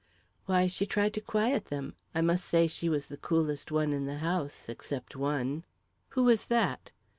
[0.47, 4.07] "Why, she tried to quiet them I must say she was the coolest one in
[4.07, 5.63] the house except one."
[6.17, 6.89] "Who was that?"